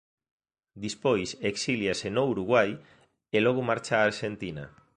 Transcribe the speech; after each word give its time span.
Despois 0.83 1.29
exíliase 1.51 2.07
no 2.15 2.23
Uruguai 2.33 2.69
e 3.35 3.37
logo 3.45 3.61
marcha 3.69 3.93
á 3.99 4.03
Arxentina. 4.09 4.65